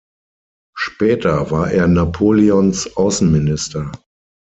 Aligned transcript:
Später 0.75 1.51
war 1.51 1.69
er 1.69 1.87
Napoleons 1.87 2.97
Außenminister. 2.97 3.91